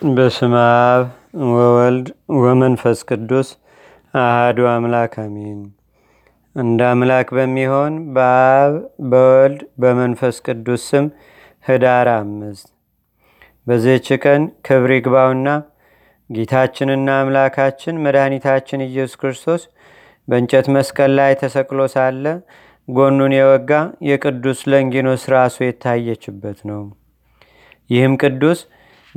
በስመ 0.00 0.54
አብ 0.82 1.06
ወወልድ 1.52 2.08
ወመንፈስ 2.38 2.98
ቅዱስ 3.08 3.48
አህዱ 4.14 4.58
አምላክ 4.72 5.14
አሜን። 5.22 5.58
እንደ 6.56 6.80
አምላክ 6.90 7.28
በሚሆን 7.36 7.94
በአብ 8.14 8.74
በወልድ 9.10 9.62
በመንፈስ 9.82 10.36
ቅዱስ 10.46 10.84
ስም 10.90 11.06
ህዳር 11.64 12.10
አምስት 12.14 12.68
በዚህች 13.66 14.08
ቀን 14.24 14.44
ክብር 14.66 14.92
ይግባውና 14.96 15.48
ጌታችንና 16.30 17.18
አምላካችን 17.18 18.00
መድኃኒታችን 18.04 18.86
ኢየሱስ 18.88 19.20
ክርስቶስ 19.20 19.64
በእንጨት 20.28 20.68
መስቀል 20.76 21.12
ላይ 21.18 21.34
ተሰቅሎ 21.42 21.90
ሳለ 21.94 22.24
ጎኑን 22.88 23.34
የወጋ 23.36 23.72
የቅዱስ 24.08 24.60
ለንጊኖስ 24.70 25.24
ራሱ 25.32 25.58
የታየችበት 25.64 26.60
ነው። 26.70 26.82
ይህም 27.90 28.14
ቅዱስ 28.22 28.60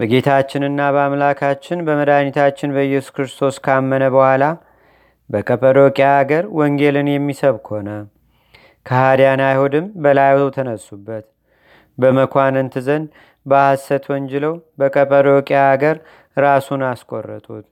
በጌታችንና 0.01 0.81
በአምላካችን 0.93 1.79
በመድኃኒታችን 1.87 2.71
በኢየሱስ 2.75 3.11
ክርስቶስ 3.15 3.55
ካመነ 3.65 4.03
በኋላ 4.09 4.43
በቀጰዶቅያ 5.29 6.07
አገር 6.21 6.45
ወንጌልን 6.59 7.09
የሚሰብክ 7.11 7.67
ሆነ። 7.73 7.89
ከሃዲያን 8.85 9.41
አይሁድም 9.47 9.85
በላዩ 10.03 10.47
ተነሱበት። 10.55 11.25
በመኳንንት 11.97 12.75
ዘንድ 12.87 13.07
በሐሰት 13.45 14.07
ወንጅለው 14.11 14.55
በቀጰዶቅያ 14.79 15.59
አገር 15.69 15.97
ራሱን 16.37 16.83
አስቆረጡት። 16.89 17.65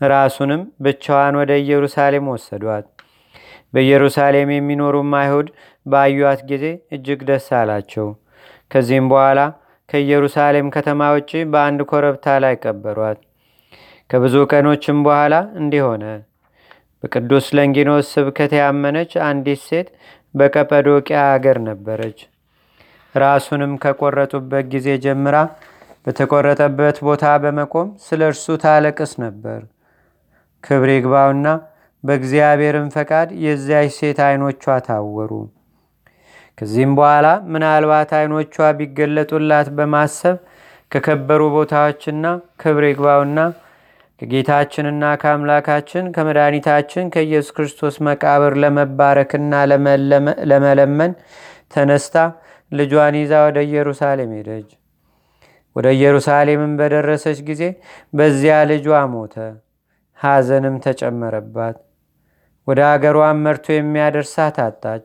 ራሱንም 0.00 0.62
ብቻዋን 0.80 1.40
ወደ 1.40 1.52
ኢየሩሳሌም 1.62 2.30
ወሰዷት። 2.34 2.86
በኢየሩሳሌም 3.74 4.50
የሚኖሩም 4.54 5.12
አይሁድ 5.20 5.48
ባዩት 5.86 6.42
ጊዜ 6.50 6.64
እጅግ 6.92 7.22
ደስ 7.30 7.48
አላቸው። 7.60 8.08
ከዚህም 8.70 9.08
በኋላ 9.08 9.40
ከኢየሩሳሌም 9.88 10.68
ከተማ 10.74 11.00
ውጭ 11.14 11.32
በአንድ 11.52 11.80
ኮረብታ 11.90 12.36
ላይ 12.44 12.54
ቀበሯት። 12.62 13.18
ከብዙ 14.10 14.34
ቀኖችም 14.52 14.98
በኋላ 15.06 15.34
እንዲህ 15.60 15.82
ሆነ። 15.86 16.04
በቅዱስ 17.02 17.46
ለንጊኖስ 17.56 18.06
ስብከት 18.14 18.52
ያመነች 18.58 19.12
አንዲት 19.26 19.60
ሴት 19.66 19.88
በቀጰዶቅያ 20.34 21.18
አገር 21.32 21.58
ነበረች። 21.66 22.18
ራሱንም 23.14 23.72
ከቆረጡበት 23.82 24.64
ጊዜ 24.72 24.88
ጀምራ 25.04 25.36
በተቆረጠበት 26.06 26.96
ቦታ 27.06 27.26
በመቆም 27.42 27.90
ስለ 28.06 28.22
እርሱ 28.30 28.56
ታለቅስ 28.64 29.12
ነበር። 29.24 29.60
ክብር 30.64 30.90
ይግባውና 30.94 31.46
በእግዚአብሔርም 32.04 32.88
ፈቃድ 32.94 33.28
የዚያች 33.44 33.92
ሴት 33.98 34.18
አይኖቿ 34.26 34.64
ታወሩ። 34.88 35.30
ከዚህም 36.58 36.92
በኋላ 36.98 37.26
ምናልባት 37.52 38.10
አይኖቿ 38.18 38.56
ቢገለጡላት 38.78 39.68
በማሰብ 39.78 40.36
ከከበሩ 40.92 41.42
ቦታዎችና 41.54 42.26
ክብር 42.62 42.84
ይግባውና 42.88 43.38
ከጌታችንና 44.20 45.04
ከአምላካችን 45.22 46.04
ከመድኃኒታችን 46.14 47.10
ከኢየሱስ 47.14 47.54
ክርስቶስ 47.56 47.94
መቃብር 48.06 48.52
ለመባረክና 48.62 49.52
ለመለመን 50.50 51.12
ተነስታ 51.74 52.16
ልጇን 52.72 53.16
ይዛ 53.20 53.34
ወደ 53.46 53.58
ኢየሩሳሌም 53.66 54.30
ሄደች። 54.36 54.68
ወደ 55.76 55.86
ኢየሩሳሌምን 55.96 56.72
በደረሰች 56.80 57.38
ጊዜ 57.48 57.62
በዚያ 58.12 58.56
ልጇ 58.70 58.86
ሞተ። 59.14 59.34
ሐዘንም 60.18 60.76
ተጨመረባት። 60.84 61.76
ወደ 62.68 62.80
አገሯን 62.92 63.40
መርቶ 63.44 63.66
የሚያደርሳት 63.74 64.56
አጣች። 64.66 65.04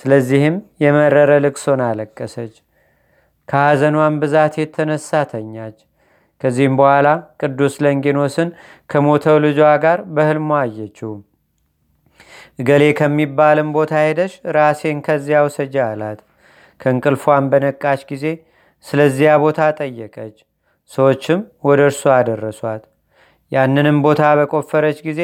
ስለዚህም 0.00 0.54
የመረረ 0.82 1.30
ልቅሶን 1.44 1.80
አለቀሰች። 1.86 2.54
ከሐዘኗን 3.48 4.14
ብዛት 4.22 4.54
የተነሳ 4.60 5.22
ተኛች። 5.30 5.78
ከዚህም 6.40 6.74
በኋላ 6.78 7.08
ቅዱስ 7.40 7.74
ለንጊኖስን 7.84 8.48
ከሞተው 8.90 9.36
ልጇ 9.44 9.58
ጋር 9.84 9.98
በህልሟ 10.14 10.50
አየችው። 10.60 11.12
እገሌ 12.58 12.84
ከሚባልም 12.98 13.68
ቦታ 13.76 13.92
ሄደሽ 14.04 14.32
ራሴን 14.56 14.98
ከዚያ 15.06 15.38
ውሰጂ 15.46 15.74
አላት። 15.86 16.20
ከእንቅልፏን 16.80 17.44
በነቃች 17.52 18.00
ጊዜ 18.10 18.24
ስለዚያ 18.84 19.30
ቦታ 19.44 19.60
ጠየቀች። 19.80 20.36
ሰዎችም 20.90 21.40
ወደ 21.68 21.80
እርሱ 21.88 22.02
አደረሷት። 22.14 22.82
ያንንም 23.52 23.96
ቦታ 24.06 24.22
በቆፈረች 24.38 24.98
ጊዜ 25.08 25.20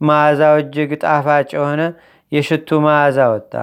መዓዛው 0.00 0.56
እጅግ 0.62 0.90
ጣፋጭ 1.04 1.48
የሆነ 1.56 1.82
የሽቱ 2.32 2.78
መዓዛ 2.86 3.18
ወጣ። 3.32 3.54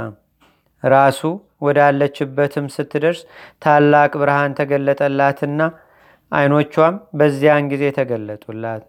ራሱ 0.83 1.21
ወዳለችበትም 1.61 2.65
ስትደርስ 2.73 3.21
ታላቅ 3.63 4.11
ብርሃን 4.21 4.55
ተገለጠላትና 4.59 5.61
አይኖቿም 6.31 6.95
በዚያን 7.19 7.69
ጊዜ 7.71 7.83
ተገለጡላት። 7.97 8.83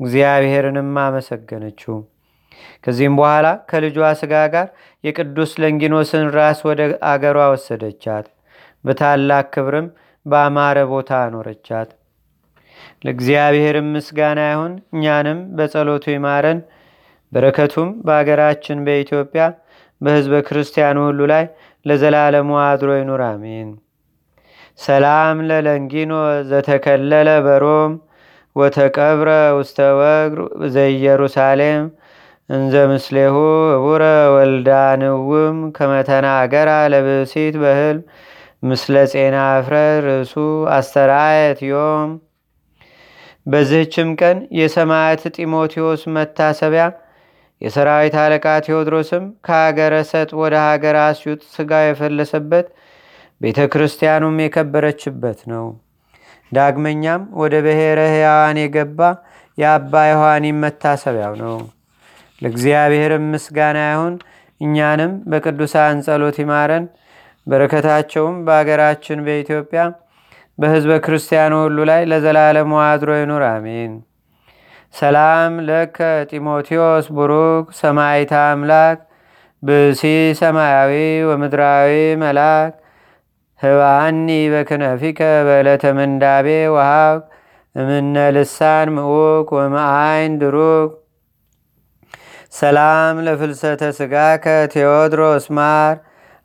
እግዚአብሔርንም 0.00 0.90
አመሰገነችው። 1.02 1.96
ከዚህም 2.84 3.14
በኋላ 3.18 3.46
ከልጇ 3.70 3.98
ስጋ 4.20 4.34
ጋር 4.54 4.66
የቅዱስ 5.04 5.52
ለንጊኖስን 5.62 6.26
ራስ 6.36 6.60
ወደ 6.68 6.80
አገሯ 7.10 7.38
ወሰደቻት። 7.52 8.26
በታላቅ 8.84 9.44
ክብርም 9.54 9.86
በአማረ 10.26 10.78
ቦታ 10.92 11.10
አኖረቻት። 11.24 11.90
ለእግዚአብሔርም 13.04 13.88
ምስጋና 13.94 14.40
ይሁን። 14.50 14.72
እኛንም 14.94 15.38
በጸሎቱ 15.56 16.04
ይማረን። 16.14 16.60
በረከቱም 17.32 17.90
በአገራችን 18.06 18.78
በኢትዮጵያ 18.86 19.42
በህዝበ 20.02 20.34
ክርስቲያኑ 20.46 20.98
ሁሉ 21.08 21.20
ላይ 21.32 21.44
ለዘላለሙ 21.86 22.50
አድሮ 22.64 22.90
ይኑር፣ 22.98 23.22
አሜን። 23.28 23.68
ሰላም 24.78 25.38
ለለንጊኖ 25.48 26.12
ዘተከለለ 26.50 27.28
በሮም 27.46 27.92
ወተቀብረ 28.56 29.28
ውስተ 29.58 29.78
ወግር 29.98 30.40
ዘኢየሩሳሌም 30.74 31.84
እንዘ 32.50 32.74
ምስሌሁ 32.90 33.34
እቡረ 33.76 34.04
ወልዳንውም 34.34 35.58
ከመተናገራ 35.76 36.70
ለብሲት 36.92 37.54
በህልም 37.62 38.00
ምስለ 38.62 38.96
ጼና 39.12 39.36
እፍረ 39.58 39.74
ርእሱ 40.04 40.34
አስተራየት 40.76 41.60
ዮም። 41.68 42.10
በዚህችም 43.46 44.10
ቀን 44.20 44.38
የሰማዕት 44.58 45.22
ጢሞቴዎስ 45.36 46.02
መታሰቢያ 46.16 46.84
የሰራዊት 47.62 48.14
አለቃ 48.22 48.46
ቴዎድሮስም 48.66 49.24
ከሀገረ 49.46 49.94
ሰጥ 50.08 50.30
ወደ 50.40 50.54
ሀገር 50.66 50.96
አስዩጥ 51.02 51.40
ስጋ 51.52 51.80
የፈለሰበት 51.84 52.66
ቤተ 53.40 53.60
ክርስቲያኑም 53.72 54.36
የከበረችበት 54.42 55.40
ነው። 55.52 55.66
ዳግመኛም 56.52 57.22
ወደ 57.40 57.54
ብሔረ 57.66 58.00
ሕያዋን 58.14 58.58
የገባ 58.62 59.00
የአባ 59.58 60.02
ዮሐኒም 60.10 60.58
መታሰቢያው 60.64 61.34
ነው። 61.42 61.56
ለእግዚአብሔርም 62.40 63.24
ምስጋና 63.32 63.78
ይሁን። 63.88 64.14
እኛንም 64.60 65.12
በቅዱሳን 65.30 66.02
ጸሎት 66.06 66.36
ይማረን። 66.42 66.84
በረከታቸውም 67.46 68.36
በአገራችን 68.46 69.24
በኢትዮጵያ 69.26 69.82
በህዝበ 70.58 70.92
ክርስቲያኑ 71.04 71.52
ሁሉ 71.62 71.78
ላይ 71.90 72.02
ለዘላለሙ 72.10 72.72
አድሮ 72.84 73.10
ይኑር፣ 73.18 73.44
አሜን። 73.50 73.92
ሰላም 74.94 75.52
ለከ 75.68 75.98
ጢሞቴዎስ 76.30 77.06
ቡሩክ 77.16 77.66
ሰማይታ 77.78 78.32
አምላክ 78.48 78.98
ብሲ 79.62 80.02
ሰማያዊ 80.40 80.92
ወምድራዊ 81.28 81.92
መላክ 82.22 82.72
ህባኒ 83.60 84.28
በክነፊከ 84.52 85.20
በዕለተ 85.46 85.84
ምንዳቤ 85.98 86.46
ወሃብ 86.74 87.18
እምነ 87.76 88.16
ልሳን 88.36 88.88
ምዑክ 88.96 89.50
ወመአይን 89.58 90.32
ድሩክ 90.40 90.90
ሰላም 92.52 93.16
ለፍልሰተ 93.26 93.82
ስጋከ 93.98 94.44
ቴዎድሮስ 94.74 95.46
ማር 95.58 95.94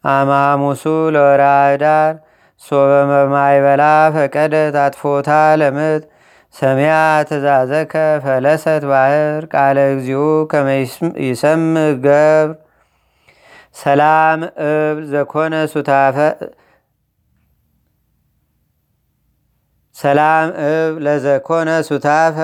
አማሙሱ 0.03 0.83
ለወራዳር 1.15 2.13
ሶበ 2.61 2.91
መማይበላ 3.11 3.83
ፈቀደ 4.15 4.55
ታጥፎታ 4.75 5.29
ለምጥ 5.61 6.03
ሰሚያ 6.53 6.93
ትእዛዘከ 7.29 7.93
ፈለሰት 8.23 8.83
ባህር 8.91 9.41
ቃለ 9.53 9.77
እግዚኡ 9.93 10.21
ከመይሰም 10.51 11.63
ገብር። 12.05 12.47
ሰላም 13.75 14.39
እብል 14.67 15.03
ዘኮነ 15.11 15.55
ሱታፈ 15.73 16.17
ሰላም 19.95 20.47
እብ 20.69 20.95
ለዘኮነ 21.05 21.69
ሱታፈ 21.87 22.37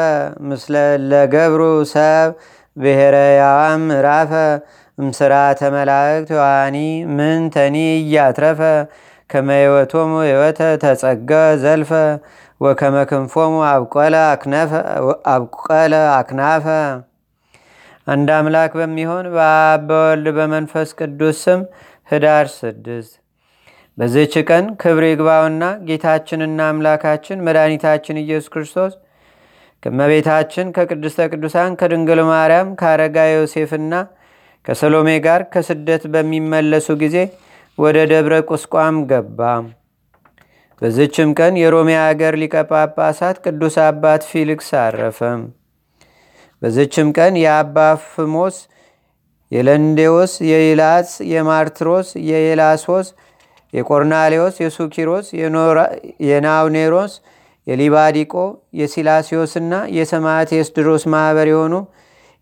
ምስለ 0.50 0.76
ለገብሩ 1.10 1.62
ሰብ 1.94 2.30
ብሔረ 2.78 3.16
ያዋም 3.40 3.82
ምዕራፈ 3.90 4.32
እምስራተ 4.98 5.60
መላእክት 5.76 6.30
ዮሐኒ 6.36 6.78
ምን 7.18 7.42
ተኒ 7.56 7.76
እያትረፈ 8.00 8.62
ከመህይወቶሙ 9.30 10.12
ህይወተ 10.28 10.62
ተጸገ 10.84 11.32
ዘልፈ 11.64 11.92
ወከመ 12.64 12.96
ክንፎሙ 13.10 13.54
አብቆለ 13.70 14.16
አክናፈ። 16.14 16.66
አንድ 18.08 18.30
አምላክ 18.36 18.72
በሚሆን 18.80 19.26
በአብ 19.34 19.82
በወልድ 19.90 20.28
በመንፈስ 20.38 20.90
ቅዱስ 21.00 21.38
ስም 21.44 21.62
ህዳር 22.10 22.48
ስድስት 22.56 23.14
በዚህች 23.98 24.36
ቀን 24.50 24.66
ክብር 24.82 25.04
ይግባውና 25.08 25.64
ጌታችንና 25.88 26.60
አምላካችን 26.70 27.44
መድኃኒታችን 27.48 28.22
ኢየሱስ 28.24 28.50
ክርስቶስ 28.54 28.94
ከመቤታችን 29.84 30.74
ከቅድስተ 30.76 31.28
ቅዱሳን 31.32 31.78
ከድንግል 31.80 32.22
ማርያም 32.30 32.70
ከአረጋ 32.80 33.28
ዮሴፍና 33.32 33.94
ከሰሎሜ 34.66 35.10
ጋር 35.26 35.44
ከስደት 35.54 36.04
በሚመለሱ 36.14 36.90
ጊዜ 37.02 37.18
ወደ 37.78 38.00
ደብረ 38.12 38.36
ቁስቋም 38.50 38.98
ገባ። 39.10 39.40
በዝችም 40.84 41.30
ቀን 41.38 41.54
የሮሜ 41.60 41.90
አገር 42.02 42.34
ሊቀ 42.42 42.56
ጳጳሳት 42.70 43.38
ቅዱስ 43.46 43.76
አባት 43.84 44.22
ፊልክስ 44.30 44.70
አረፈ። 44.80 45.20
በዝችም 46.62 47.08
ቀን 47.18 47.34
የአባ 47.40 47.78
ፍሞስ፣ 48.08 48.58
የለንዴዎስ፣ 49.52 50.34
የኢላስ፣ 50.50 51.10
የማርትሮስ፣ 51.32 52.10
የኤላሶስ፣ 52.30 53.08
የቆርናሌዎስ፣ 53.74 54.56
የሱኪሮስ፣ 54.64 55.28
የናውኔሮስ፣ 56.28 57.14
የሊባዲቆ፣ 57.68 58.34
የሲላሲዮስና 58.80 59.74
የሰማዕት 59.98 60.52
የስድሮስ 60.58 61.06
ማኅበር 61.14 61.50
የሆኑ 61.54 61.74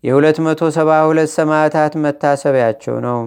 የ272 0.04 1.34
ሰማዕታት 1.36 1.92
መታሰቢያቸው 2.04 2.96
ነው። 3.06 3.20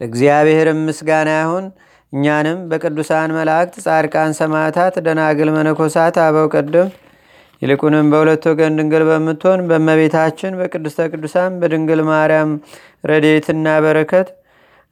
ለእግዚአብሔርም 0.00 0.80
ምስጋና 0.88 1.30
ይሁን። 1.40 1.66
እኛንም 2.14 2.58
በቅዱሳን 2.70 3.30
መላእክት፣ 3.36 3.74
ጻድቃን፣ 3.84 4.32
ሰማዕታት፣ 4.38 4.94
ደናግል፣ 5.06 5.48
መነኮሳት፣ 5.56 6.16
አበው 6.24 6.46
ቀደም 6.54 6.90
ይልቁንም 7.62 8.06
በሁለት 8.12 8.44
ወገን 8.50 8.76
ድንግል 8.78 9.02
በምትሆን 9.08 9.60
በእመቤታችን 9.68 10.56
በቅድስተ 10.60 11.06
ቅዱሳን 11.12 11.52
በድንግል 11.60 12.00
ማርያም 12.08 12.50
ረድኤትና 13.10 13.66
በረከት 13.84 14.28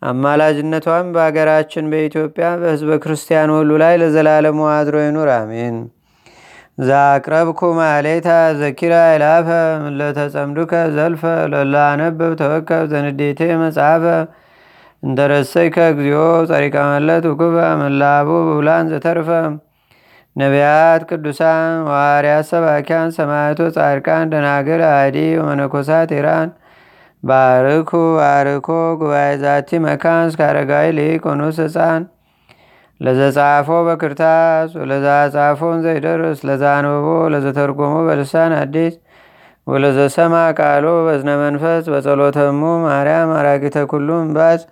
አማላጅነቷም 0.03 1.09
በአገራችን 1.15 1.91
በኢትዮጵያ 1.93 2.47
በሕዝበ 2.61 2.93
ክርስቲያን 3.03 3.51
ሁሉ 3.57 3.73
ላይ 3.83 3.95
ለዘላለሙ 4.03 4.61
አድሮ 4.73 4.97
ይኑር፣ 5.05 5.31
አሜን። 5.37 5.77
ዛቅረብኩ 6.83 7.61
ማሌታ 7.79 8.29
ዘኪራ 8.61 8.95
ይላፈ 9.13 9.49
ምለተጸምዱከ 9.85 10.73
ዘልፈ 10.95 11.23
ለላነብብ 11.53 12.33
ተወከብ 12.41 12.85
ዘንዴቴ 12.93 13.41
መጽሐፈ 13.63 14.05
እንተረሰይከ 15.03 15.77
እግዚኦ 15.93 16.19
ጸሪቀ 16.49 16.77
መለት 16.91 17.25
ውኩበ 17.31 17.57
መላቡ 17.81 18.29
ብውላን 18.49 18.91
ዘተርፈ። 18.93 19.29
ነቢያት 20.37 21.03
ቅዱሳን 21.09 21.73
ዋርያት 21.89 22.45
ሰባኪያን 22.51 23.09
ሰማዕቶ 23.17 23.61
ጻድቃን 23.77 24.31
ደናግል 24.33 24.83
አዲ 24.91 25.17
ወመነኮሳት 25.41 26.11
ኢራን። 26.19 26.51
ባርኩ 27.23 27.91
ባርኮ 28.17 28.69
ጉባኤ 29.01 29.33
ዛቲ 29.43 29.81
መካን 29.85 30.23
እስከ 30.31 30.41
አረጋዊ 30.49 30.87
ሊቆኑስ 30.99 31.59
ህፃን 31.65 32.03
ለዘጻፎ 33.01 33.69
በክርታስ 33.87 34.71
ወለዛ 34.81 35.07
ጻፎን 35.35 35.79
ዘይደርስ 35.85 36.41
ለዛ 36.49 36.65
አንብቦ 36.79 37.07
ለዘተርጎሞ 37.35 37.95
በልሳን 38.09 38.53
አዲስ። 38.61 38.95
ወለዘሰማ 39.67 40.35
ቃሎ 40.59 40.87
በዝነ 41.07 41.31
መንፈስ 41.43 41.85
በጸሎተሙ 41.93 42.61
ማርያም 42.87 43.33
አራጊተ 43.39 43.77
ኩሉ 43.93 44.09
እምባስ 44.25 44.63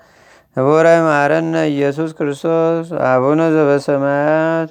ህቡረ 0.56 0.86
ማረነ 1.04 1.56
ኢየሱስ 1.72 2.10
ክርስቶስ 2.18 2.86
አቡነ 3.10 3.40
ዘበሰማያት 3.54 4.70